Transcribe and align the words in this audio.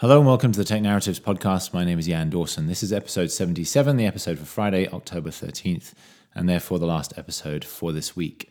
Hello 0.00 0.16
and 0.16 0.26
welcome 0.26 0.50
to 0.50 0.58
the 0.58 0.64
Tech 0.64 0.80
Narratives 0.80 1.20
podcast. 1.20 1.74
My 1.74 1.84
name 1.84 1.98
is 1.98 2.06
Jan 2.06 2.30
Dawson. 2.30 2.68
This 2.68 2.82
is 2.82 2.90
episode 2.90 3.30
77, 3.30 3.98
the 3.98 4.06
episode 4.06 4.38
for 4.38 4.46
Friday, 4.46 4.88
October 4.88 5.28
13th, 5.28 5.92
and 6.34 6.48
therefore 6.48 6.78
the 6.78 6.86
last 6.86 7.12
episode 7.18 7.66
for 7.66 7.92
this 7.92 8.16
week. 8.16 8.50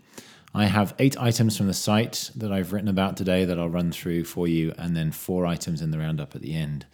I 0.53 0.65
have 0.65 0.93
eight 0.99 1.19
items 1.19 1.57
from 1.57 1.65
the 1.65 1.73
site 1.73 2.29
that 2.35 2.51
I've 2.51 2.71
written 2.71 2.87
about 2.87 3.17
today 3.17 3.45
that 3.45 3.57
I'll 3.57 3.67
run 3.67 3.91
through 3.91 4.25
for 4.25 4.47
you, 4.47 4.75
and 4.77 4.95
then 4.95 5.11
four 5.11 5.47
items 5.47 5.81
in 5.81 5.89
the 5.89 5.97
roundup 5.97 6.35
at 6.35 6.43
the 6.43 6.53
end. 6.53 6.85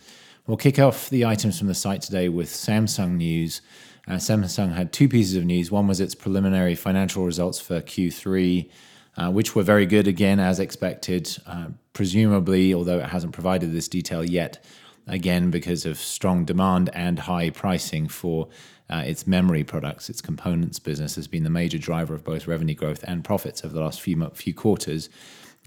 We'll 0.47 0.55
kick 0.55 0.79
off 0.79 1.09
the 1.09 1.25
items 1.25 1.59
from 1.59 1.67
the 1.67 1.75
site 1.75 2.01
today 2.01 2.29
with 2.29 2.47
Samsung 2.47 3.17
news. 3.17 3.59
Uh, 4.07 4.13
Samsung 4.13 4.73
had 4.73 4.93
two 4.93 5.09
pieces 5.09 5.35
of 5.35 5.43
news. 5.43 5.69
One 5.69 5.85
was 5.85 5.99
its 5.99 6.15
preliminary 6.15 6.75
financial 6.75 7.25
results 7.25 7.59
for 7.59 7.81
Q3 7.81 8.69
uh, 9.17 9.31
which 9.31 9.55
were 9.55 9.63
very 9.63 9.85
good 9.85 10.07
again 10.07 10.39
as 10.39 10.59
expected. 10.59 11.37
Uh, 11.45 11.67
presumably, 11.93 12.73
although 12.73 12.99
it 12.99 13.07
hasn't 13.07 13.33
provided 13.33 13.71
this 13.71 13.87
detail 13.87 14.23
yet, 14.23 14.63
again 15.07 15.51
because 15.51 15.85
of 15.85 15.97
strong 15.97 16.45
demand 16.45 16.89
and 16.93 17.19
high 17.19 17.49
pricing 17.49 18.07
for 18.07 18.47
uh, 18.89 19.03
its 19.05 19.25
memory 19.25 19.63
products, 19.63 20.09
its 20.09 20.21
components 20.21 20.79
business 20.79 21.15
has 21.15 21.27
been 21.27 21.43
the 21.43 21.49
major 21.49 21.77
driver 21.77 22.13
of 22.13 22.23
both 22.23 22.47
revenue 22.47 22.75
growth 22.75 23.03
and 23.07 23.23
profits 23.23 23.63
over 23.63 23.73
the 23.73 23.81
last 23.81 24.01
few 24.01 24.29
few 24.33 24.53
quarters. 24.53 25.09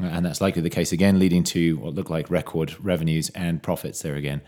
Uh, 0.01 0.07
and 0.07 0.25
that's 0.25 0.41
likely 0.41 0.63
the 0.63 0.71
case 0.71 0.93
again, 0.93 1.19
leading 1.19 1.43
to 1.43 1.77
what 1.79 1.95
look 1.95 2.09
like 2.09 2.31
record 2.31 2.77
revenues 2.81 3.31
and 3.31 3.63
profits 3.63 4.03
there 4.03 4.15
again. 4.15 4.41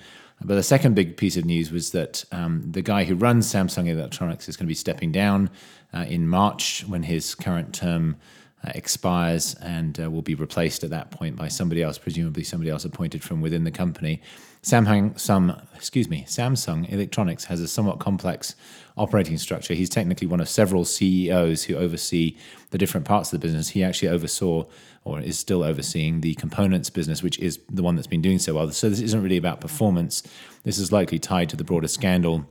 But 0.43 0.55
the 0.55 0.63
second 0.63 0.95
big 0.95 1.17
piece 1.17 1.37
of 1.37 1.45
news 1.45 1.71
was 1.71 1.91
that 1.91 2.25
um, 2.33 2.63
the 2.71 2.81
guy 2.81 3.05
who 3.05 3.15
runs 3.15 3.53
Samsung 3.53 3.89
Electronics 3.89 4.49
is 4.49 4.57
going 4.57 4.67
to 4.67 4.71
be 4.71 4.75
stepping 4.75 5.13
down 5.13 5.51
uh, 5.93 6.07
in 6.09 6.29
March 6.29 6.85
when 6.87 7.03
his 7.03 7.35
current 7.35 7.75
term 7.75 8.17
uh, 8.65 8.73
expires 8.75 9.55
and 9.55 9.99
uh, 10.01 10.11
will 10.11 10.23
be 10.23 10.35
replaced 10.35 10.85
at 10.85 10.91
that 10.91 11.11
point 11.11 11.37
by 11.37 11.49
somebody 11.49 11.83
else, 11.83 11.99
presumably 11.99 12.45
somebody 12.45 12.71
else 12.71 12.85
appointed 12.85 13.23
from 13.23 13.41
within 13.41 13.65
the 13.65 13.71
company. 13.71 14.21
Samsung, 14.63 15.19
some, 15.19 15.59
excuse 15.75 16.11
me, 16.11 16.25
Samsung 16.29 16.91
Electronics 16.93 17.45
has 17.45 17.61
a 17.61 17.69
somewhat 17.69 17.99
complex 17.99 18.55
operating 18.99 19.39
structure. 19.39 19.73
He's 19.73 19.89
technically 19.89 20.27
one 20.27 20.41
of 20.41 20.49
several 20.49 20.85
CEOs 20.85 21.65
who 21.65 21.77
oversee 21.77 22.37
the 22.71 22.77
different 22.77 23.07
parts 23.07 23.33
of 23.33 23.41
the 23.41 23.47
business. 23.47 23.71
He 23.71 23.83
actually 23.83 24.09
oversaw 24.09 24.67
or 25.05 25.21
is 25.21 25.39
still 25.39 25.63
overseeing 25.63 26.21
the 26.21 26.35
components 26.35 26.91
business, 26.91 27.23
which 27.23 27.39
is 27.39 27.59
the 27.71 27.83
one 27.83 27.97
that's 27.97 28.07
been 28.07 28.21
doing 28.21 28.39
so 28.39 28.55
well. 28.55 28.71
So 28.71 28.91
this 28.91 29.01
isn't 29.01 29.23
really 29.23 29.39
about 29.39 29.63
performance. 29.63 30.23
This 30.65 30.79
is 30.79 30.93
likely 30.93 31.19
tied 31.19 31.49
to 31.49 31.57
the 31.57 31.65
broader 31.65 31.89
scandal 31.89 32.47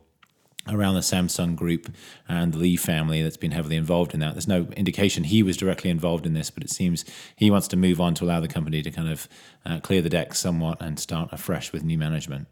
around 0.67 0.93
the 0.93 0.99
Samsung 0.99 1.55
group 1.55 1.89
and 2.27 2.53
the 2.53 2.57
Lee 2.57 2.75
family 2.75 3.23
that's 3.23 3.37
been 3.37 3.51
heavily 3.51 3.75
involved 3.75 4.13
in 4.13 4.19
that. 4.19 4.33
There's 4.33 4.47
no 4.47 4.67
indication 4.75 5.23
he 5.23 5.41
was 5.41 5.57
directly 5.57 5.89
involved 5.89 6.25
in 6.25 6.33
this, 6.33 6.51
but 6.51 6.63
it 6.63 6.69
seems 6.69 7.05
he 7.35 7.49
wants 7.49 7.67
to 7.69 7.77
move 7.77 7.99
on 7.99 8.13
to 8.15 8.25
allow 8.25 8.39
the 8.39 8.47
company 8.47 8.81
to 8.81 8.91
kind 8.91 9.09
of 9.09 9.27
uh, 9.65 9.79
clear 9.79 10.01
the 10.01 10.09
deck 10.09 10.35
somewhat 10.35 10.81
and 10.81 10.99
start 10.99 11.29
afresh 11.31 11.71
with 11.71 11.83
new 11.83 11.97
management. 11.97 12.47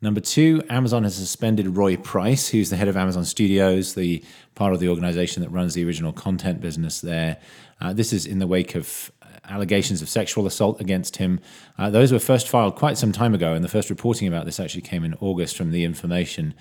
Number 0.00 0.20
two, 0.20 0.62
Amazon 0.68 1.04
has 1.04 1.14
suspended 1.14 1.76
Roy 1.76 1.96
Price, 1.96 2.48
who's 2.48 2.68
the 2.70 2.76
head 2.76 2.88
of 2.88 2.96
Amazon 2.96 3.24
Studios, 3.24 3.94
the 3.94 4.22
part 4.54 4.74
of 4.74 4.80
the 4.80 4.88
organization 4.88 5.42
that 5.42 5.48
runs 5.48 5.74
the 5.74 5.84
original 5.84 6.12
content 6.12 6.60
business 6.60 7.00
there. 7.00 7.38
Uh, 7.80 7.92
this 7.92 8.12
is 8.12 8.26
in 8.26 8.38
the 8.38 8.46
wake 8.46 8.74
of 8.74 9.10
allegations 9.48 10.02
of 10.02 10.08
sexual 10.08 10.46
assault 10.46 10.80
against 10.80 11.16
him. 11.16 11.40
Uh, 11.78 11.90
those 11.90 12.12
were 12.12 12.18
first 12.18 12.48
filed 12.48 12.74
quite 12.74 12.98
some 12.98 13.12
time 13.12 13.34
ago, 13.34 13.54
and 13.54 13.64
the 13.64 13.68
first 13.68 13.90
reporting 13.90 14.28
about 14.28 14.44
this 14.44 14.60
actually 14.60 14.82
came 14.82 15.04
in 15.04 15.14
August 15.20 15.56
from 15.56 15.70
the 15.70 15.84
information 15.84 16.54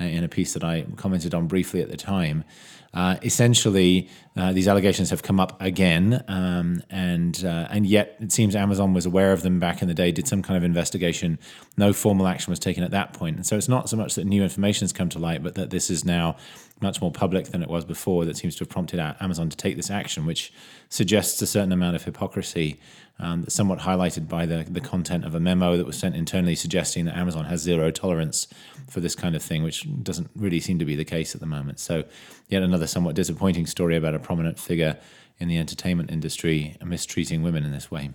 uh, 0.00 0.04
in 0.04 0.24
a 0.24 0.28
piece 0.28 0.54
that 0.54 0.64
I 0.64 0.86
commented 0.96 1.34
on 1.34 1.46
briefly 1.46 1.82
at 1.82 1.90
the 1.90 1.96
time. 1.96 2.44
Uh, 2.92 3.16
essentially, 3.22 4.08
uh, 4.36 4.52
these 4.52 4.66
allegations 4.66 5.10
have 5.10 5.22
come 5.22 5.38
up 5.38 5.60
again, 5.62 6.24
um, 6.26 6.82
and 6.90 7.44
uh, 7.44 7.68
and 7.70 7.86
yet 7.86 8.16
it 8.18 8.32
seems 8.32 8.56
Amazon 8.56 8.94
was 8.94 9.06
aware 9.06 9.32
of 9.32 9.42
them 9.42 9.60
back 9.60 9.80
in 9.80 9.86
the 9.86 9.94
day, 9.94 10.10
did 10.10 10.26
some 10.26 10.42
kind 10.42 10.56
of 10.56 10.64
investigation. 10.64 11.38
No 11.76 11.92
formal 11.92 12.26
action 12.26 12.50
was 12.50 12.58
taken 12.58 12.82
at 12.82 12.90
that 12.90 13.12
point, 13.12 13.36
and 13.36 13.46
so 13.46 13.56
it's 13.56 13.68
not 13.68 13.88
so 13.88 13.96
much 13.96 14.16
that 14.16 14.24
new 14.24 14.42
information 14.42 14.84
has 14.84 14.92
come 14.92 15.08
to 15.10 15.20
light, 15.20 15.40
but 15.40 15.54
that 15.54 15.70
this 15.70 15.88
is 15.88 16.04
now 16.04 16.36
much 16.80 17.00
more 17.00 17.12
public 17.12 17.46
than 17.48 17.62
it 17.62 17.68
was 17.68 17.84
before. 17.84 18.24
That 18.24 18.36
seems 18.36 18.56
to 18.56 18.60
have 18.60 18.70
prompted 18.70 18.98
Amazon 19.20 19.50
to 19.50 19.56
take 19.56 19.76
this 19.76 19.90
action, 19.90 20.26
which 20.26 20.52
suggests 20.88 21.40
a 21.42 21.46
certain 21.46 21.72
amount 21.72 21.94
of 21.94 22.02
hypocrisy 22.02 22.80
um, 23.20 23.46
somewhat 23.48 23.80
highlighted 23.80 24.28
by 24.28 24.46
the, 24.46 24.64
the 24.68 24.80
content 24.80 25.24
of 25.24 25.34
a 25.34 25.40
memo 25.40 25.76
that 25.76 25.86
was 25.86 25.98
sent 25.98 26.16
internally 26.16 26.54
suggesting 26.54 27.04
that 27.04 27.16
Amazon 27.16 27.44
has 27.44 27.60
zero 27.60 27.90
tolerance 27.90 28.46
for 28.88 29.00
this 29.00 29.14
kind 29.14 29.36
of 29.36 29.42
thing, 29.42 29.62
which 29.62 29.86
doesn't 30.02 30.30
really 30.34 30.60
seem 30.60 30.78
to 30.78 30.84
be 30.84 30.96
the 30.96 31.04
case 31.04 31.34
at 31.34 31.40
the 31.40 31.46
moment. 31.46 31.78
So, 31.78 32.04
yet 32.48 32.62
another 32.62 32.86
somewhat 32.86 33.14
disappointing 33.14 33.66
story 33.66 33.96
about 33.96 34.14
a 34.14 34.18
prominent 34.18 34.58
figure 34.58 34.98
in 35.38 35.48
the 35.48 35.58
entertainment 35.58 36.10
industry 36.10 36.76
mistreating 36.84 37.42
women 37.42 37.64
in 37.64 37.72
this 37.72 37.90
way. 37.90 38.10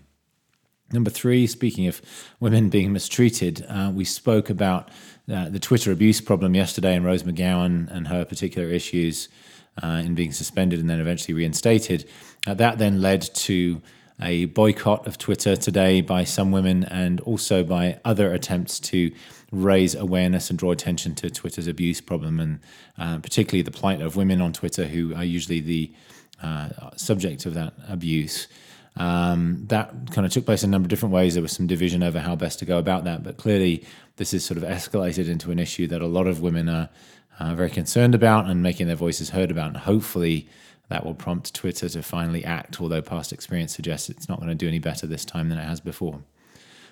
Number 0.92 1.10
three, 1.10 1.48
speaking 1.48 1.88
of 1.88 2.02
women 2.40 2.70
being 2.70 2.94
mistreated, 2.94 3.66
uh, 3.68 3.92
we 3.94 4.06
spoke 4.06 4.52
about 4.52 4.90
uh, 5.32 5.50
the 5.50 5.60
Twitter 5.60 5.92
abuse 5.92 6.22
problem 6.22 6.54
yesterday 6.54 6.96
and 6.96 7.04
Rose 7.04 7.24
McGowan 7.24 7.90
and 7.90 8.08
her 8.08 8.24
particular 8.24 8.70
issues 8.70 9.28
uh, 9.82 10.02
in 10.06 10.14
being 10.14 10.32
suspended 10.32 10.80
and 10.80 10.90
then 10.90 11.00
eventually 11.00 11.34
reinstated. 11.34 12.08
Uh, 12.46 12.54
that 12.54 12.78
then 12.78 13.02
led 13.02 13.22
to 13.22 13.82
a 14.22 14.46
boycott 14.46 15.06
of 15.08 15.18
Twitter 15.18 15.56
today 15.56 16.02
by 16.02 16.24
some 16.24 16.52
women 16.52 16.84
and 16.86 17.20
also 17.22 17.64
by 17.64 18.00
other 18.06 18.34
attempts 18.34 18.80
to 18.80 19.12
raise 19.52 19.96
awareness 19.96 20.50
and 20.50 20.58
draw 20.58 20.72
attention 20.72 21.16
to 21.16 21.30
Twitter's 21.30 21.68
abuse 21.68 22.02
problem 22.02 22.40
and 22.40 22.60
uh, 22.98 23.18
particularly 23.20 23.62
the 23.62 23.72
plight 23.72 24.02
of 24.02 24.16
women 24.16 24.42
on 24.42 24.54
Twitter 24.54 24.86
who 24.86 25.14
are 25.16 25.24
usually 25.24 25.60
the 25.60 25.92
uh, 26.42 26.70
subject 26.96 27.46
of 27.46 27.54
that 27.54 27.74
abuse. 27.88 28.48
Um, 28.98 29.66
that 29.68 29.92
kind 30.12 30.26
of 30.26 30.32
took 30.32 30.46
place 30.46 30.64
in 30.64 30.70
a 30.70 30.72
number 30.72 30.86
of 30.86 30.90
different 30.90 31.14
ways. 31.14 31.34
There 31.34 31.44
was 31.44 31.52
some 31.52 31.68
division 31.68 32.02
over 32.02 32.20
how 32.20 32.36
best 32.36 32.60
to 32.60 32.66
go 32.66 32.78
about 32.78 33.04
that, 33.04 33.24
but 33.24 33.38
clearly 33.38 33.86
this 34.16 34.34
is 34.34 34.46
sort 34.46 34.58
of 34.58 34.64
escalated 34.64 35.28
into 35.28 35.52
an 35.52 35.60
issue 35.60 35.88
that 35.88 36.02
a 36.02 36.08
lot 36.08 36.28
of 36.28 36.42
women 36.42 36.70
are 36.70 36.90
uh, 37.40 37.54
very 37.54 37.70
concerned 37.70 38.16
about 38.16 38.46
and 38.46 38.64
making 38.64 38.88
their 38.88 38.96
voices 38.96 39.32
heard 39.32 39.52
about, 39.52 39.68
and 39.68 39.78
hopefully 39.78 40.48
that 40.90 41.06
will 41.06 41.14
prompt 41.14 41.54
Twitter 41.54 41.90
to 41.90 42.04
finally 42.04 42.46
act, 42.46 42.80
although 42.80 43.02
past 43.02 43.34
experience 43.34 43.74
suggests 43.74 44.10
it's 44.10 44.30
not 44.30 44.40
going 44.40 44.50
to 44.50 44.56
do 44.56 44.68
any 44.68 44.80
better 44.80 45.08
this 45.08 45.26
time 45.26 45.50
than 45.50 45.58
it 45.58 45.64
has 45.64 45.80
before. 45.80 46.22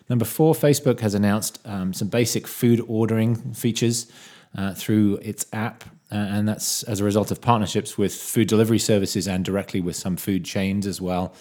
Number 0.10 0.26
four, 0.26 0.54
Facebook 0.54 1.00
has 1.00 1.14
announced 1.14 1.60
um, 1.66 1.94
some 1.94 2.08
basic 2.10 2.48
food 2.48 2.84
ordering 2.88 3.54
features 3.54 4.12
uh, 4.58 4.74
through 4.74 5.18
its 5.22 5.46
app, 5.54 5.84
uh, 6.12 6.16
and 6.16 6.48
that's 6.48 6.84
as 6.84 7.00
a 7.00 7.04
result 7.04 7.32
of 7.32 7.42
partnerships 7.42 7.98
with 7.98 8.14
food 8.14 8.48
delivery 8.48 8.80
services 8.80 9.28
and 9.28 9.46
directly 9.46 9.82
with 9.82 9.96
some 9.96 10.18
food 10.18 10.44
chains 10.44 10.86
as 10.86 11.00
well. 11.00 11.34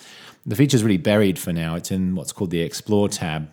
The 0.47 0.57
feature 0.57 0.77
is 0.77 0.85
really 0.85 0.97
buried 0.99 1.39
for 1.39 1.53
now. 1.53 1.75
It's 1.75 1.91
in 1.91 2.15
what's 2.15 2.33
called 2.33 2.51
the 2.51 2.63
Explore 2.63 3.09
tab, 3.09 3.49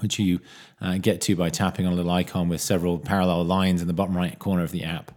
which 0.00 0.18
you 0.18 0.40
uh, 0.80 0.98
get 0.98 1.20
to 1.22 1.36
by 1.36 1.50
tapping 1.50 1.86
on 1.86 1.92
a 1.92 1.96
little 1.96 2.10
icon 2.10 2.48
with 2.48 2.60
several 2.60 2.98
parallel 2.98 3.44
lines 3.44 3.82
in 3.82 3.88
the 3.88 3.92
bottom 3.92 4.16
right 4.16 4.38
corner 4.38 4.62
of 4.62 4.72
the 4.72 4.84
app. 4.84 5.12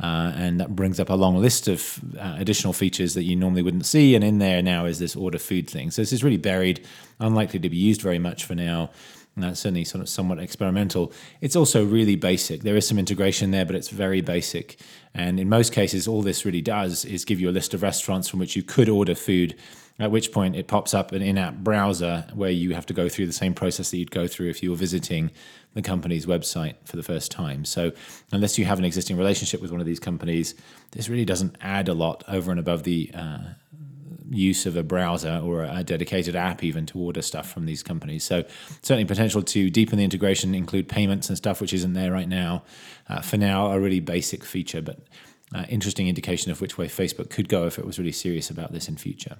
Uh, 0.00 0.32
and 0.36 0.60
that 0.60 0.76
brings 0.76 1.00
up 1.00 1.10
a 1.10 1.14
long 1.14 1.36
list 1.36 1.66
of 1.66 2.00
uh, 2.18 2.36
additional 2.38 2.72
features 2.72 3.14
that 3.14 3.24
you 3.24 3.34
normally 3.34 3.62
wouldn't 3.62 3.86
see. 3.86 4.14
And 4.14 4.22
in 4.22 4.38
there 4.38 4.62
now 4.62 4.84
is 4.84 4.98
this 4.98 5.16
order 5.16 5.38
food 5.38 5.68
thing. 5.68 5.90
So 5.90 6.02
this 6.02 6.12
is 6.12 6.22
really 6.22 6.36
buried, 6.36 6.86
unlikely 7.18 7.58
to 7.60 7.68
be 7.68 7.76
used 7.76 8.00
very 8.00 8.18
much 8.18 8.44
for 8.44 8.54
now. 8.54 8.90
That's 9.36 9.60
certainly 9.60 9.84
sort 9.84 10.02
of 10.02 10.08
somewhat 10.08 10.38
experimental. 10.38 11.12
It's 11.40 11.56
also 11.56 11.84
really 11.84 12.16
basic. 12.16 12.62
There 12.62 12.76
is 12.76 12.86
some 12.86 12.98
integration 12.98 13.50
there, 13.50 13.64
but 13.64 13.76
it's 13.76 13.88
very 13.88 14.20
basic. 14.20 14.80
And 15.14 15.38
in 15.38 15.48
most 15.48 15.72
cases, 15.72 16.08
all 16.08 16.22
this 16.22 16.44
really 16.44 16.60
does 16.60 17.04
is 17.04 17.24
give 17.24 17.40
you 17.40 17.48
a 17.48 17.52
list 17.52 17.74
of 17.74 17.82
restaurants 17.82 18.28
from 18.28 18.40
which 18.40 18.56
you 18.56 18.62
could 18.62 18.88
order 18.88 19.14
food 19.14 19.54
at 19.98 20.10
which 20.10 20.32
point 20.32 20.54
it 20.54 20.68
pops 20.68 20.94
up 20.94 21.12
an 21.12 21.22
in 21.22 21.36
app 21.36 21.56
browser 21.56 22.24
where 22.32 22.50
you 22.50 22.74
have 22.74 22.86
to 22.86 22.94
go 22.94 23.08
through 23.08 23.26
the 23.26 23.32
same 23.32 23.54
process 23.54 23.90
that 23.90 23.96
you'd 23.96 24.10
go 24.10 24.26
through 24.26 24.48
if 24.48 24.62
you 24.62 24.70
were 24.70 24.76
visiting 24.76 25.30
the 25.74 25.82
company's 25.82 26.26
website 26.26 26.74
for 26.84 26.96
the 26.96 27.02
first 27.02 27.30
time. 27.30 27.64
So, 27.64 27.92
unless 28.32 28.58
you 28.58 28.64
have 28.64 28.78
an 28.78 28.84
existing 28.84 29.16
relationship 29.16 29.60
with 29.60 29.70
one 29.70 29.80
of 29.80 29.86
these 29.86 30.00
companies, 30.00 30.54
this 30.92 31.08
really 31.08 31.24
doesn't 31.24 31.56
add 31.60 31.88
a 31.88 31.94
lot 31.94 32.24
over 32.28 32.50
and 32.50 32.60
above 32.60 32.84
the 32.84 33.10
uh, 33.12 33.38
use 34.30 34.66
of 34.66 34.76
a 34.76 34.82
browser 34.82 35.40
or 35.42 35.64
a 35.64 35.82
dedicated 35.82 36.36
app, 36.36 36.62
even 36.62 36.86
to 36.86 36.98
order 36.98 37.22
stuff 37.22 37.50
from 37.50 37.66
these 37.66 37.82
companies. 37.82 38.24
So, 38.24 38.44
certainly 38.82 39.04
potential 39.04 39.42
to 39.42 39.70
deepen 39.70 39.98
the 39.98 40.04
integration, 40.04 40.54
include 40.54 40.88
payments 40.88 41.28
and 41.28 41.36
stuff, 41.36 41.60
which 41.60 41.72
isn't 41.72 41.94
there 41.94 42.12
right 42.12 42.28
now. 42.28 42.62
Uh, 43.08 43.20
for 43.20 43.36
now, 43.36 43.72
a 43.72 43.80
really 43.80 44.00
basic 44.00 44.44
feature, 44.44 44.80
but 44.80 45.00
uh, 45.54 45.64
interesting 45.68 46.08
indication 46.08 46.52
of 46.52 46.60
which 46.60 46.76
way 46.76 46.86
Facebook 46.86 47.30
could 47.30 47.48
go 47.48 47.66
if 47.66 47.78
it 47.78 47.86
was 47.86 47.98
really 47.98 48.12
serious 48.12 48.50
about 48.50 48.72
this 48.72 48.88
in 48.88 48.96
future. 48.96 49.38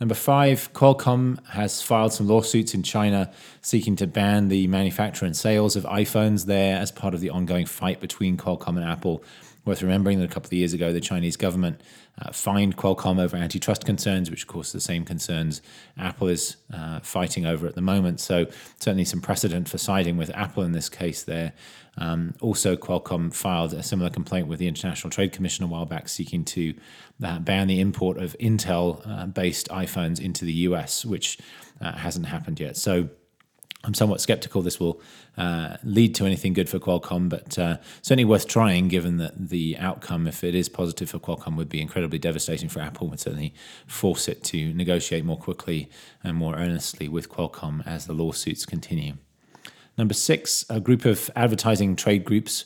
Number 0.00 0.14
five, 0.14 0.72
Qualcomm 0.72 1.44
has 1.50 1.80
filed 1.80 2.12
some 2.12 2.26
lawsuits 2.26 2.74
in 2.74 2.82
China 2.82 3.32
seeking 3.60 3.94
to 3.96 4.06
ban 4.06 4.48
the 4.48 4.66
manufacture 4.66 5.24
and 5.24 5.36
sales 5.36 5.76
of 5.76 5.84
iPhones 5.84 6.46
there 6.46 6.78
as 6.78 6.90
part 6.90 7.14
of 7.14 7.20
the 7.20 7.30
ongoing 7.30 7.64
fight 7.64 8.00
between 8.00 8.36
Qualcomm 8.36 8.76
and 8.76 8.84
Apple. 8.84 9.22
Worth 9.64 9.82
remembering 9.82 10.18
that 10.18 10.26
a 10.26 10.28
couple 10.28 10.48
of 10.48 10.52
years 10.52 10.74
ago, 10.74 10.92
the 10.92 11.00
Chinese 11.00 11.36
government 11.36 11.80
uh, 12.20 12.32
fined 12.32 12.76
Qualcomm 12.76 13.18
over 13.18 13.36
antitrust 13.36 13.86
concerns, 13.86 14.30
which, 14.30 14.42
of 14.42 14.48
course, 14.48 14.72
the 14.72 14.80
same 14.80 15.04
concerns 15.04 15.62
Apple 15.96 16.28
is 16.28 16.56
uh, 16.72 17.00
fighting 17.00 17.46
over 17.46 17.66
at 17.66 17.74
the 17.74 17.80
moment. 17.80 18.20
So, 18.20 18.46
certainly 18.78 19.04
some 19.06 19.20
precedent 19.20 19.68
for 19.68 19.78
siding 19.78 20.18
with 20.18 20.30
Apple 20.30 20.64
in 20.64 20.72
this 20.72 20.90
case 20.90 21.22
there. 21.22 21.54
Um, 21.96 22.34
also, 22.40 22.76
Qualcomm 22.76 23.32
filed 23.32 23.72
a 23.72 23.82
similar 23.82 24.10
complaint 24.10 24.48
with 24.48 24.58
the 24.58 24.68
International 24.68 25.10
Trade 25.10 25.32
Commission 25.32 25.64
a 25.64 25.68
while 25.68 25.86
back, 25.86 26.08
seeking 26.08 26.44
to 26.46 26.74
uh, 27.22 27.38
ban 27.38 27.66
the 27.68 27.80
import 27.80 28.18
of 28.18 28.36
Intel 28.38 29.00
uh, 29.08 29.26
based 29.26 29.68
iPhones 29.68 30.20
into 30.20 30.44
the 30.44 30.52
US, 30.52 31.04
which 31.04 31.38
uh, 31.80 31.92
hasn't 31.92 32.26
happened 32.26 32.60
yet. 32.60 32.76
So, 32.76 33.08
I'm 33.84 33.94
somewhat 33.94 34.20
skeptical 34.20 34.62
this 34.62 34.80
will 34.80 35.00
uh, 35.36 35.76
lead 35.84 36.14
to 36.16 36.26
anything 36.26 36.54
good 36.54 36.68
for 36.68 36.78
Qualcomm, 36.78 37.28
but 37.28 37.58
uh, 37.58 37.76
certainly 38.02 38.24
worth 38.24 38.48
trying 38.48 38.88
given 38.88 39.18
that 39.18 39.50
the 39.50 39.76
outcome, 39.78 40.26
if 40.26 40.42
it 40.42 40.54
is 40.54 40.68
positive 40.68 41.10
for 41.10 41.18
Qualcomm, 41.18 41.56
would 41.56 41.68
be 41.68 41.80
incredibly 41.80 42.18
devastating 42.18 42.68
for 42.68 42.80
Apple, 42.80 43.08
would 43.08 43.20
certainly 43.20 43.54
force 43.86 44.26
it 44.26 44.42
to 44.44 44.72
negotiate 44.74 45.24
more 45.24 45.36
quickly 45.36 45.90
and 46.22 46.36
more 46.36 46.56
earnestly 46.56 47.08
with 47.08 47.28
Qualcomm 47.28 47.86
as 47.86 48.06
the 48.06 48.14
lawsuits 48.14 48.64
continue. 48.64 49.14
Number 49.98 50.14
six, 50.14 50.64
a 50.68 50.80
group 50.80 51.04
of 51.04 51.30
advertising 51.36 51.94
trade 51.94 52.24
groups 52.24 52.64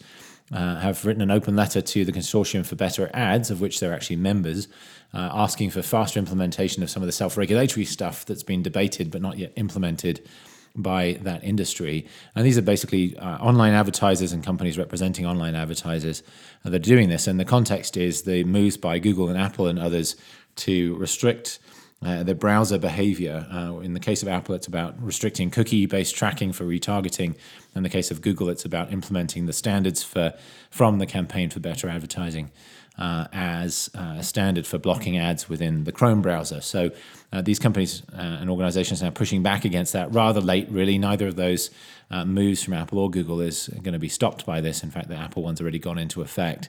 uh, 0.52 0.76
have 0.76 1.04
written 1.04 1.20
an 1.20 1.30
open 1.30 1.56
letter 1.56 1.82
to 1.82 2.04
the 2.04 2.12
Consortium 2.12 2.64
for 2.64 2.74
Better 2.74 3.10
Ads, 3.12 3.50
of 3.50 3.60
which 3.60 3.80
they're 3.80 3.92
actually 3.92 4.16
members, 4.16 4.68
uh, 5.12 5.28
asking 5.32 5.70
for 5.70 5.82
faster 5.82 6.18
implementation 6.18 6.82
of 6.82 6.88
some 6.88 7.02
of 7.02 7.06
the 7.06 7.12
self 7.12 7.36
regulatory 7.36 7.84
stuff 7.84 8.24
that's 8.24 8.42
been 8.42 8.62
debated 8.62 9.10
but 9.10 9.20
not 9.20 9.36
yet 9.36 9.52
implemented 9.56 10.26
by 10.74 11.18
that 11.22 11.42
industry. 11.44 12.06
And 12.34 12.44
these 12.44 12.58
are 12.58 12.62
basically 12.62 13.16
uh, 13.18 13.38
online 13.38 13.72
advertisers 13.72 14.32
and 14.32 14.42
companies 14.44 14.78
representing 14.78 15.26
online 15.26 15.54
advertisers 15.54 16.22
that 16.64 16.74
are 16.74 16.78
doing 16.78 17.08
this. 17.08 17.26
And 17.26 17.38
the 17.38 17.44
context 17.44 17.96
is 17.96 18.22
the 18.22 18.44
moves 18.44 18.76
by 18.76 18.98
Google 18.98 19.28
and 19.28 19.38
Apple 19.38 19.66
and 19.66 19.78
others 19.78 20.16
to 20.56 20.96
restrict. 20.96 21.58
Uh, 22.00 22.22
the 22.22 22.32
browser 22.32 22.78
behavior. 22.78 23.44
Uh, 23.52 23.80
in 23.80 23.92
the 23.92 23.98
case 23.98 24.22
of 24.22 24.28
Apple, 24.28 24.54
it's 24.54 24.68
about 24.68 24.94
restricting 25.02 25.50
cookie 25.50 25.84
based 25.84 26.14
tracking 26.14 26.52
for 26.52 26.62
retargeting. 26.62 27.34
In 27.74 27.82
the 27.82 27.88
case 27.88 28.12
of 28.12 28.22
Google, 28.22 28.48
it's 28.50 28.64
about 28.64 28.92
implementing 28.92 29.46
the 29.46 29.52
standards 29.52 30.04
for, 30.04 30.32
from 30.70 30.98
the 31.00 31.06
campaign 31.06 31.50
for 31.50 31.58
better 31.58 31.88
advertising 31.88 32.52
uh, 32.98 33.26
as 33.32 33.90
uh, 33.94 34.16
a 34.18 34.22
standard 34.22 34.66
for 34.66 34.78
blocking 34.78 35.16
ads 35.16 35.48
within 35.48 35.84
the 35.84 35.92
Chrome 35.92 36.20
browser. 36.20 36.60
So 36.60 36.90
uh, 37.32 37.42
these 37.42 37.58
companies 37.58 38.02
uh, 38.12 38.20
and 38.20 38.50
organizations 38.50 39.02
are 39.02 39.10
pushing 39.10 39.42
back 39.42 39.64
against 39.64 39.92
that 39.92 40.12
rather 40.12 40.40
late, 40.40 40.68
really. 40.70 40.98
Neither 40.98 41.28
of 41.28 41.36
those 41.36 41.70
uh, 42.10 42.24
moves 42.24 42.62
from 42.62 42.74
Apple 42.74 42.98
or 42.98 43.10
Google 43.10 43.40
is 43.40 43.68
going 43.68 43.92
to 43.92 43.98
be 43.98 44.08
stopped 44.08 44.44
by 44.44 44.60
this. 44.60 44.82
In 44.82 44.90
fact, 44.90 45.08
the 45.08 45.16
Apple 45.16 45.42
one's 45.42 45.60
already 45.60 45.78
gone 45.78 45.98
into 45.98 46.22
effect. 46.22 46.68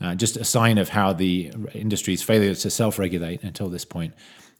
Uh, 0.00 0.14
just 0.14 0.36
a 0.36 0.44
sign 0.44 0.78
of 0.78 0.90
how 0.90 1.12
the 1.12 1.52
industry's 1.74 2.22
failure 2.22 2.54
to 2.54 2.70
self 2.70 2.98
regulate 2.98 3.42
until 3.42 3.68
this 3.68 3.84
point 3.84 4.14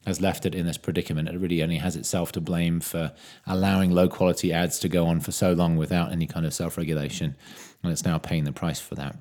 has 0.05 0.19
left 0.21 0.45
it 0.45 0.55
in 0.55 0.65
this 0.65 0.77
predicament. 0.77 1.29
It 1.29 1.37
really 1.37 1.61
only 1.61 1.77
has 1.77 1.95
itself 1.95 2.31
to 2.31 2.41
blame 2.41 2.79
for 2.79 3.11
allowing 3.45 3.91
low 3.91 4.07
quality 4.07 4.51
ads 4.51 4.79
to 4.79 4.89
go 4.89 5.05
on 5.05 5.19
for 5.19 5.31
so 5.31 5.53
long 5.53 5.77
without 5.77 6.11
any 6.11 6.25
kind 6.25 6.45
of 6.45 6.53
self 6.53 6.77
regulation. 6.77 7.35
And 7.83 7.91
it's 7.91 8.05
now 8.05 8.17
paying 8.17 8.45
the 8.45 8.51
price 8.51 8.79
for 8.79 8.95
that. 8.95 9.15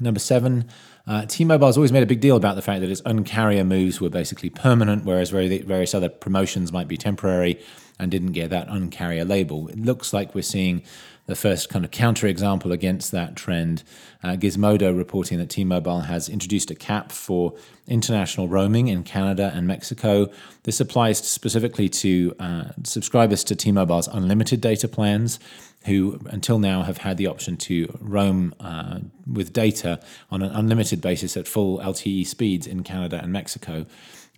Number 0.00 0.20
seven, 0.20 0.68
uh, 1.06 1.26
T-Mobile 1.26 1.66
has 1.66 1.76
always 1.76 1.92
made 1.92 2.02
a 2.02 2.06
big 2.06 2.20
deal 2.20 2.36
about 2.36 2.56
the 2.56 2.62
fact 2.62 2.80
that 2.80 2.90
its 2.90 3.00
uncarrier 3.02 3.66
moves 3.66 4.00
were 4.00 4.10
basically 4.10 4.50
permanent, 4.50 5.04
whereas 5.04 5.30
various 5.30 5.94
other 5.94 6.08
promotions 6.08 6.72
might 6.72 6.88
be 6.88 6.96
temporary 6.96 7.60
and 7.98 8.10
didn't 8.10 8.32
get 8.32 8.50
that 8.50 8.68
uncarrier 8.68 9.28
label. 9.28 9.68
It 9.68 9.78
looks 9.78 10.12
like 10.12 10.34
we're 10.34 10.42
seeing 10.42 10.82
the 11.28 11.36
first 11.36 11.68
kind 11.68 11.84
of 11.84 11.90
counterexample 11.90 12.72
against 12.72 13.12
that 13.12 13.36
trend. 13.36 13.84
Uh, 14.24 14.30
Gizmodo 14.30 14.96
reporting 14.96 15.38
that 15.38 15.50
T-Mobile 15.50 16.00
has 16.00 16.28
introduced 16.28 16.70
a 16.70 16.74
cap 16.74 17.12
for 17.12 17.54
international 17.86 18.48
roaming 18.48 18.88
in 18.88 19.04
Canada 19.04 19.52
and 19.54 19.66
Mexico. 19.66 20.30
This 20.62 20.80
applies 20.80 21.18
specifically 21.18 21.90
to 21.90 22.34
uh, 22.40 22.64
subscribers 22.82 23.44
to 23.44 23.54
T-Mobile's 23.54 24.08
unlimited 24.08 24.62
data 24.62 24.88
plans 24.88 25.38
who 25.84 26.18
until 26.26 26.58
now 26.58 26.82
have 26.82 26.98
had 26.98 27.18
the 27.18 27.26
option 27.26 27.56
to 27.56 27.96
roam 28.00 28.54
uh, 28.58 29.00
with 29.30 29.52
data 29.52 30.00
on 30.30 30.42
an 30.42 30.50
unlimited 30.52 31.02
basis 31.02 31.36
at 31.36 31.46
full 31.46 31.78
LTE 31.78 32.26
speeds 32.26 32.66
in 32.66 32.82
Canada 32.82 33.20
and 33.22 33.32
Mexico. 33.32 33.84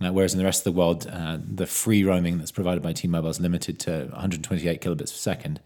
Uh, 0.02 0.12
whereas 0.12 0.32
in 0.32 0.38
the 0.38 0.44
rest 0.44 0.60
of 0.60 0.72
the 0.72 0.78
world, 0.78 1.06
uh, 1.06 1.38
the 1.46 1.66
free 1.66 2.02
roaming 2.04 2.38
that's 2.38 2.52
provided 2.52 2.82
by 2.82 2.92
T-Mobile 2.92 3.28
is 3.28 3.40
limited 3.40 3.78
to 3.80 4.06
128 4.10 4.80
kilobits 4.80 4.98
per 4.98 5.06
second. 5.06 5.60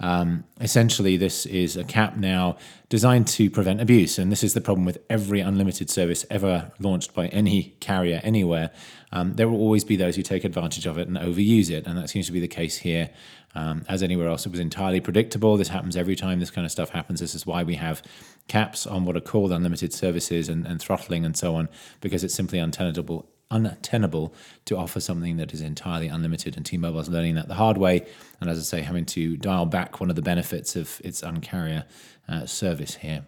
Um, 0.00 0.44
essentially, 0.60 1.16
this 1.16 1.44
is 1.46 1.76
a 1.76 1.84
cap 1.84 2.16
now 2.16 2.56
designed 2.88 3.26
to 3.28 3.50
prevent 3.50 3.80
abuse, 3.80 4.18
and 4.18 4.30
this 4.30 4.44
is 4.44 4.54
the 4.54 4.60
problem 4.60 4.84
with 4.84 4.98
every 5.10 5.40
unlimited 5.40 5.90
service 5.90 6.24
ever 6.30 6.70
launched 6.78 7.14
by 7.14 7.26
any 7.28 7.76
carrier 7.80 8.20
anywhere. 8.22 8.70
Um, 9.10 9.34
there 9.34 9.48
will 9.48 9.58
always 9.58 9.84
be 9.84 9.96
those 9.96 10.14
who 10.16 10.22
take 10.22 10.44
advantage 10.44 10.86
of 10.86 10.98
it 10.98 11.08
and 11.08 11.16
overuse 11.16 11.70
it, 11.70 11.86
and 11.86 11.98
that 11.98 12.10
seems 12.10 12.26
to 12.26 12.32
be 12.32 12.40
the 12.40 12.48
case 12.48 12.78
here. 12.78 13.10
Um, 13.54 13.84
as 13.88 14.02
anywhere 14.02 14.28
else, 14.28 14.46
it 14.46 14.52
was 14.52 14.60
entirely 14.60 15.00
predictable. 15.00 15.56
This 15.56 15.68
happens 15.68 15.96
every 15.96 16.14
time 16.14 16.38
this 16.38 16.50
kind 16.50 16.64
of 16.64 16.70
stuff 16.70 16.90
happens. 16.90 17.18
This 17.18 17.34
is 17.34 17.46
why 17.46 17.64
we 17.64 17.74
have 17.76 18.02
caps 18.46 18.86
on 18.86 19.04
what 19.04 19.16
are 19.16 19.20
called 19.20 19.50
unlimited 19.50 19.92
services 19.92 20.48
and, 20.48 20.66
and 20.66 20.80
throttling 20.80 21.24
and 21.24 21.36
so 21.36 21.56
on, 21.56 21.68
because 22.00 22.22
it's 22.22 22.34
simply 22.34 22.58
untenable 22.58 23.28
untenable 23.50 24.34
to 24.66 24.76
offer 24.76 25.00
something 25.00 25.36
that 25.38 25.52
is 25.52 25.60
entirely 25.60 26.08
unlimited. 26.08 26.56
And 26.56 26.66
T-Mobile 26.66 27.00
is 27.00 27.08
learning 27.08 27.34
that 27.36 27.48
the 27.48 27.54
hard 27.54 27.78
way, 27.78 28.06
and 28.40 28.50
as 28.50 28.58
I 28.58 28.62
say, 28.62 28.82
having 28.82 29.06
to 29.06 29.36
dial 29.36 29.66
back 29.66 30.00
one 30.00 30.10
of 30.10 30.16
the 30.16 30.22
benefits 30.22 30.76
of 30.76 31.00
its 31.04 31.22
uncarrier 31.22 31.84
uh, 32.28 32.46
service 32.46 32.96
here. 32.96 33.24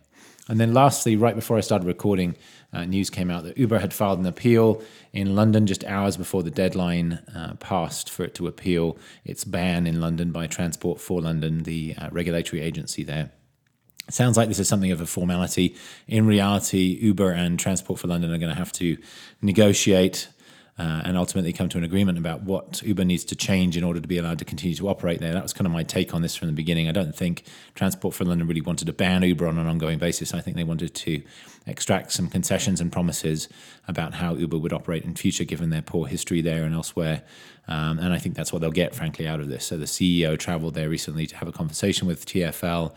And 0.49 0.59
then 0.59 0.75
lastly, 0.75 1.17
right 1.17 1.37
before 1.37 1.57
I 1.57 1.61
started 1.61 1.87
recording, 1.87 2.35
uh, 2.73 2.85
news 2.85 3.09
came 3.09 3.31
out 3.31 3.45
that 3.45 3.57
Uber 3.57 3.79
had 3.79 3.95
filed 3.95 4.19
an 4.19 4.27
appeal 4.27 4.83
in 5.13 5.37
London 5.37 5.67
just 5.67 5.85
hours 5.85 6.17
before 6.17 6.43
the 6.43 6.51
deadline 6.51 7.21
uh, 7.35 7.55
passed 7.61 8.11
for 8.11 8.25
it 8.25 8.35
to 8.35 8.49
appeal 8.49 8.99
its 9.25 9.45
ban 9.45 9.87
in 9.87 10.01
London 10.01 10.33
by 10.33 10.49
Transport 10.49 11.01
for 11.01 11.21
London, 11.21 11.63
the 11.63 11.95
uh, 11.97 12.09
regulatory 12.11 12.63
agency 12.63 13.05
there. 13.05 13.31
Sounds 14.11 14.37
like 14.37 14.49
this 14.49 14.59
is 14.59 14.69
something 14.69 14.93
of 14.93 15.01
a 15.01 15.07
formality. 15.07 15.77
In 16.09 16.27
reality, 16.27 16.99
Uber 17.01 17.31
and 17.31 17.59
Transport 17.59 18.01
for 18.01 18.09
London 18.09 18.33
are 18.33 18.39
going 18.39 18.51
to 18.51 18.59
have 18.59 18.73
to 18.73 18.97
negotiate 19.41 20.29
uh, 20.81 21.03
and 21.05 21.19
ultimately 21.19 21.53
come 21.53 21.69
to 21.69 21.77
an 21.77 21.85
agreement 21.85 22.17
about 22.17 22.43
what 22.43 22.81
Uber 22.83 23.05
needs 23.05 23.23
to 23.23 23.37
change 23.37 23.77
in 23.77 23.85
order 23.85 24.01
to 24.01 24.09
be 24.09 24.17
allowed 24.17 24.39
to 24.39 24.47
continue 24.47 24.75
to 24.75 24.89
operate 24.89 25.21
there. 25.21 25.35
That 25.35 25.43
was 25.43 25.53
kind 25.53 25.67
of 25.67 25.73
my 25.73 25.83
take 25.83 26.15
on 26.15 26.23
this 26.23 26.35
from 26.35 26.49
the 26.49 26.55
beginning. 26.55 26.89
I 26.89 26.93
don't 26.93 27.15
think 27.15 27.45
Transport 27.75 28.15
for 28.15 28.25
London 28.25 28.49
really 28.49 28.63
wanted 28.63 28.87
to 28.87 28.95
ban 28.95 29.23
Uber 29.23 29.47
on 29.47 29.59
an 29.59 29.67
ongoing 29.67 29.99
basis. 29.99 30.33
I 30.33 30.41
think 30.41 30.57
they 30.57 30.65
wanted 30.65 30.95
to 30.95 31.23
extract 31.67 32.13
some 32.13 32.29
concessions 32.29 32.81
and 32.81 32.91
promises 32.91 33.47
about 33.89 34.15
how 34.15 34.35
Uber 34.35 34.57
would 34.57 34.73
operate 34.73 35.05
in 35.05 35.15
future, 35.15 35.45
given 35.45 35.69
their 35.69 35.83
poor 35.83 36.07
history 36.07 36.41
there 36.41 36.65
and 36.65 36.75
elsewhere. 36.75 37.25
Um, 37.69 37.99
and 37.99 38.15
I 38.15 38.19
think 38.19 38.35
that's 38.35 38.51
what 38.51 38.63
they'll 38.63 38.71
get, 38.71 38.95
frankly, 38.95 39.29
out 39.29 39.41
of 39.41 39.49
this. 39.49 39.67
So 39.67 39.77
the 39.77 39.85
CEO 39.85 40.39
traveled 40.39 40.73
there 40.73 40.89
recently 40.89 41.27
to 41.27 41.37
have 41.37 41.49
a 41.49 41.53
conversation 41.53 42.09
with 42.09 42.25
TFL 42.25 42.95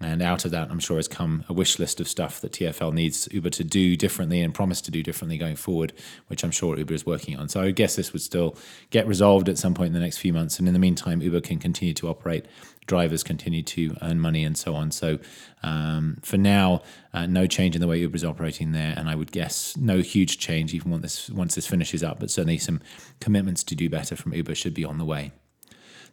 and 0.00 0.22
out 0.22 0.44
of 0.44 0.50
that, 0.50 0.70
I'm 0.70 0.80
sure 0.80 0.96
has 0.96 1.08
come 1.08 1.44
a 1.48 1.52
wish 1.52 1.78
list 1.78 2.00
of 2.00 2.08
stuff 2.08 2.40
that 2.40 2.52
TFL 2.52 2.92
needs 2.92 3.28
Uber 3.30 3.50
to 3.50 3.64
do 3.64 3.96
differently 3.96 4.40
and 4.42 4.52
promise 4.52 4.80
to 4.82 4.90
do 4.90 5.02
differently 5.02 5.38
going 5.38 5.56
forward, 5.56 5.92
which 6.26 6.42
I'm 6.42 6.50
sure 6.50 6.76
Uber 6.76 6.94
is 6.94 7.06
working 7.06 7.38
on. 7.38 7.48
So 7.48 7.62
I 7.62 7.70
guess 7.70 7.94
this 7.94 8.12
would 8.12 8.20
still 8.20 8.56
get 8.90 9.06
resolved 9.06 9.48
at 9.48 9.56
some 9.56 9.72
point 9.72 9.88
in 9.88 9.92
the 9.92 10.00
next 10.00 10.18
few 10.18 10.32
months. 10.32 10.58
And 10.58 10.66
in 10.66 10.74
the 10.74 10.80
meantime, 10.80 11.22
Uber 11.22 11.40
can 11.40 11.58
continue 11.58 11.94
to 11.94 12.08
operate, 12.08 12.46
drivers 12.86 13.22
continue 13.22 13.62
to 13.62 13.96
earn 14.02 14.18
money, 14.18 14.44
and 14.44 14.58
so 14.58 14.74
on. 14.74 14.90
So 14.90 15.20
um, 15.62 16.18
for 16.22 16.36
now, 16.36 16.82
uh, 17.12 17.26
no 17.26 17.46
change 17.46 17.76
in 17.76 17.80
the 17.80 17.86
way 17.86 17.98
Uber 18.00 18.16
is 18.16 18.24
operating 18.24 18.72
there. 18.72 18.94
And 18.96 19.08
I 19.08 19.14
would 19.14 19.30
guess 19.30 19.76
no 19.76 19.98
huge 19.98 20.38
change 20.38 20.74
even 20.74 20.90
once 20.90 21.02
this, 21.02 21.30
once 21.30 21.54
this 21.54 21.68
finishes 21.68 22.02
up, 22.02 22.18
but 22.18 22.30
certainly 22.30 22.58
some 22.58 22.80
commitments 23.20 23.62
to 23.64 23.76
do 23.76 23.88
better 23.88 24.16
from 24.16 24.34
Uber 24.34 24.56
should 24.56 24.74
be 24.74 24.84
on 24.84 24.98
the 24.98 25.04
way. 25.04 25.32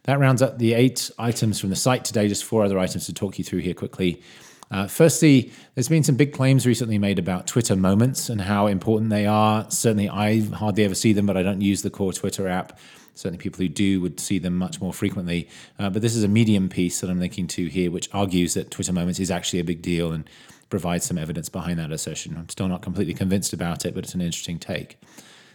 That 0.04 0.18
rounds 0.18 0.42
up 0.42 0.58
the 0.58 0.74
eight 0.74 1.10
items 1.18 1.60
from 1.60 1.70
the 1.70 1.76
site 1.76 2.04
today. 2.04 2.28
Just 2.28 2.44
four 2.44 2.64
other 2.64 2.78
items 2.78 3.06
to 3.06 3.12
talk 3.12 3.38
you 3.38 3.44
through 3.44 3.60
here 3.60 3.74
quickly. 3.74 4.22
Uh, 4.70 4.86
firstly, 4.86 5.52
there's 5.74 5.88
been 5.88 6.02
some 6.02 6.16
big 6.16 6.32
claims 6.32 6.66
recently 6.66 6.98
made 6.98 7.18
about 7.18 7.46
Twitter 7.46 7.76
moments 7.76 8.30
and 8.30 8.40
how 8.40 8.66
important 8.66 9.10
they 9.10 9.26
are. 9.26 9.70
Certainly, 9.70 10.08
I 10.08 10.40
hardly 10.40 10.84
ever 10.84 10.94
see 10.94 11.12
them, 11.12 11.26
but 11.26 11.36
I 11.36 11.42
don't 11.42 11.60
use 11.60 11.82
the 11.82 11.90
core 11.90 12.12
Twitter 12.12 12.48
app. 12.48 12.78
Certainly, 13.14 13.38
people 13.38 13.58
who 13.58 13.68
do 13.68 14.00
would 14.00 14.18
see 14.18 14.38
them 14.38 14.56
much 14.56 14.80
more 14.80 14.94
frequently. 14.94 15.48
Uh, 15.78 15.90
but 15.90 16.00
this 16.00 16.16
is 16.16 16.24
a 16.24 16.28
medium 16.28 16.70
piece 16.70 17.00
that 17.02 17.10
I'm 17.10 17.20
linking 17.20 17.46
to 17.48 17.66
here, 17.66 17.90
which 17.90 18.08
argues 18.14 18.54
that 18.54 18.70
Twitter 18.70 18.94
moments 18.94 19.20
is 19.20 19.30
actually 19.30 19.60
a 19.60 19.64
big 19.64 19.82
deal 19.82 20.10
and 20.10 20.28
provides 20.70 21.04
some 21.04 21.18
evidence 21.18 21.50
behind 21.50 21.78
that 21.78 21.92
assertion. 21.92 22.34
I'm 22.38 22.48
still 22.48 22.66
not 22.66 22.80
completely 22.80 23.12
convinced 23.12 23.52
about 23.52 23.84
it, 23.84 23.94
but 23.94 24.04
it's 24.04 24.14
an 24.14 24.22
interesting 24.22 24.58
take. 24.58 24.98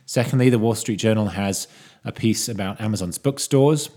Secondly, 0.06 0.52
the 0.52 0.60
Wall 0.60 0.76
Street 0.76 0.98
Journal 0.98 1.30
has 1.30 1.68
a 2.06 2.12
piece 2.12 2.48
about 2.48 2.80
Amazon's 2.80 3.18
bookstores. 3.18 3.90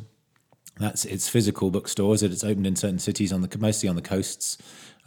That's 0.80 1.04
its 1.04 1.28
physical 1.28 1.70
bookstores 1.70 2.22
that 2.22 2.32
it's 2.32 2.42
opened 2.42 2.66
in 2.66 2.74
certain 2.74 2.98
cities 2.98 3.32
on 3.32 3.42
the 3.42 3.58
mostly 3.58 3.88
on 3.88 3.96
the 3.96 4.02
coasts 4.02 4.56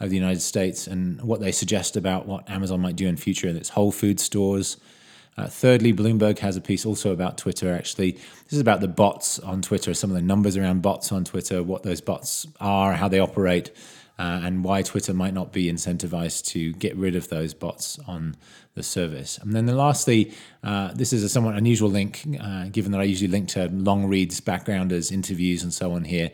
of 0.00 0.08
the 0.08 0.16
United 0.16 0.40
States, 0.40 0.86
and 0.86 1.20
what 1.22 1.40
they 1.40 1.52
suggest 1.52 1.96
about 1.96 2.26
what 2.26 2.48
Amazon 2.48 2.80
might 2.80 2.96
do 2.96 3.06
in 3.06 3.16
future 3.16 3.48
in 3.48 3.56
its 3.56 3.70
Whole 3.70 3.92
Food 3.92 4.20
stores. 4.20 4.76
Uh, 5.36 5.48
thirdly, 5.48 5.92
Bloomberg 5.92 6.38
has 6.38 6.56
a 6.56 6.60
piece 6.60 6.86
also 6.86 7.12
about 7.12 7.36
Twitter. 7.36 7.74
Actually, 7.74 8.12
this 8.12 8.52
is 8.52 8.60
about 8.60 8.80
the 8.80 8.88
bots 8.88 9.40
on 9.40 9.62
Twitter, 9.62 9.92
some 9.92 10.10
of 10.10 10.16
the 10.16 10.22
numbers 10.22 10.56
around 10.56 10.80
bots 10.80 11.10
on 11.10 11.24
Twitter, 11.24 11.60
what 11.62 11.82
those 11.82 12.00
bots 12.00 12.46
are, 12.60 12.92
how 12.92 13.08
they 13.08 13.18
operate, 13.18 13.72
uh, 14.18 14.40
and 14.44 14.64
why 14.64 14.82
Twitter 14.82 15.12
might 15.12 15.34
not 15.34 15.52
be 15.52 15.70
incentivized 15.70 16.46
to 16.46 16.72
get 16.74 16.96
rid 16.96 17.16
of 17.16 17.28
those 17.28 17.52
bots 17.52 17.98
on 18.06 18.36
the 18.74 18.82
service. 18.82 19.38
And 19.38 19.52
then, 19.52 19.66
lastly, 19.66 20.32
uh, 20.62 20.92
this 20.94 21.12
is 21.12 21.22
a 21.24 21.28
somewhat 21.28 21.56
unusual 21.56 21.90
link, 21.90 22.24
uh, 22.40 22.66
given 22.66 22.92
that 22.92 23.00
I 23.00 23.04
usually 23.04 23.28
link 23.28 23.48
to 23.50 23.68
long 23.68 24.06
reads, 24.06 24.40
backgrounders, 24.40 25.10
interviews, 25.10 25.62
and 25.62 25.72
so 25.72 25.92
on 25.92 26.04
here. 26.04 26.30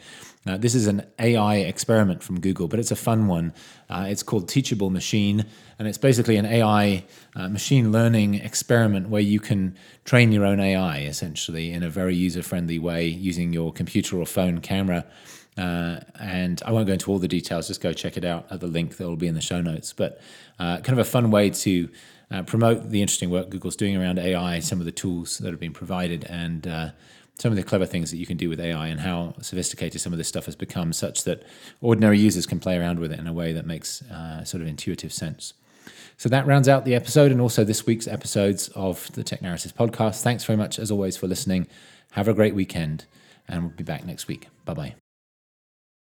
Uh, 0.47 0.57
this 0.57 0.75
is 0.75 0.87
an 0.87 1.05
AI 1.19 1.57
experiment 1.57 2.23
from 2.23 2.41
Google, 2.41 2.67
but 2.67 2.79
it's 2.79 2.91
a 2.91 2.97
fun 2.97 3.27
one. 3.27 3.53
Uh, 3.91 4.07
it's 4.09 4.23
called 4.23 4.49
Teachable 4.49 4.89
Machine, 4.89 5.45
and 5.79 5.87
it's 5.87 5.99
basically 5.99 6.37
an 6.37 6.47
AI 6.47 7.05
uh, 7.37 7.49
machine 7.49 7.93
learning 7.93 8.37
experiment 8.37 9.11
where 9.11 9.21
you 9.21 9.39
can 9.39 9.77
train 10.07 10.33
your 10.33 10.47
own 10.47 10.59
AI 10.59 11.01
essentially 11.01 11.73
in 11.73 11.83
a 11.83 11.91
very 11.91 12.15
user 12.15 12.43
friendly 12.43 12.79
way 12.79 13.07
using 13.07 13.53
your 13.53 13.71
computer 13.71 14.19
or 14.19 14.25
phone 14.25 14.61
camera. 14.61 15.05
Uh, 15.61 16.01
and 16.19 16.63
I 16.65 16.73
won't 16.73 16.87
go 16.87 16.95
into 16.95 17.11
all 17.11 17.19
the 17.19 17.29
details, 17.29 17.69
just 17.69 17.83
go 17.83 17.93
check 17.93 18.17
it 18.17 18.25
out 18.25 18.47
at 18.51 18.61
the 18.61 18.67
link 18.67 18.97
that 18.97 19.07
will 19.07 19.17
be 19.17 19.27
in 19.27 19.35
the 19.35 19.43
show 19.43 19.61
notes. 19.61 19.93
But 19.93 20.21
uh, 20.59 20.79
kind 20.79 20.99
of 20.99 20.99
a 20.99 21.05
fun 21.05 21.31
way 21.31 21.51
to 21.51 21.89
uh, 22.31 22.43
promote 22.45 22.89
the 22.89 23.03
interesting 23.03 23.29
work 23.29 23.51
Google's 23.51 23.77
doing 23.77 23.97
around 23.97 24.19
AI, 24.19 24.61
some 24.61 24.81
of 24.81 24.87
the 24.87 24.93
tools 24.93 25.39
that 25.39 25.51
have 25.51 25.61
been 25.61 25.75
provided, 25.75 26.25
and 26.25 26.67
uh, 26.67 26.91
some 27.35 27.53
of 27.53 27.57
the 27.57 27.63
clever 27.63 27.85
things 27.85 28.11
that 28.11 28.17
you 28.17 28.27
can 28.27 28.39
do 28.39 28.49
with 28.49 28.59
AI, 28.59 28.89
and 28.89 29.01
how 29.01 29.35
sophisticated 29.43 30.01
some 30.01 30.13
of 30.13 30.19
this 30.19 30.29
stuff 30.29 30.47
has 30.47 30.57
become, 30.57 30.95
such 30.95 31.25
that 31.25 31.43
ordinary 31.83 32.19
users 32.19 32.47
can 32.47 32.59
play 32.59 32.79
around 32.79 32.99
with 32.99 33.13
it 33.13 33.19
in 33.19 33.27
a 33.27 33.33
way 33.33 33.53
that 33.53 33.67
makes 33.67 34.03
uh, 34.03 34.43
sort 34.45 34.63
of 34.63 34.69
intuitive 34.69 35.13
sense. 35.13 35.53
So 36.17 36.29
that 36.31 36.47
rounds 36.47 36.69
out 36.69 36.85
the 36.85 36.95
episode 36.95 37.33
and 37.33 37.41
also 37.41 37.65
this 37.65 37.87
week's 37.87 38.07
episodes 38.07 38.69
of 38.69 39.11
the 39.13 39.25
Tech 39.25 39.43
Narratives 39.43 39.73
podcast. 39.73 40.23
Thanks 40.23 40.45
very 40.45 40.57
much, 40.57 40.79
as 40.79 40.91
always, 40.91 41.17
for 41.17 41.27
listening. 41.27 41.67
Have 42.13 42.29
a 42.29 42.35
great 42.35 42.55
weekend, 42.55 43.07
and 43.49 43.63
we'll 43.63 43.73
be 43.73 43.85
back 43.85 44.07
next 44.07 44.29
week. 44.29 44.49
Bye 44.65 44.75
bye. 44.75 45.10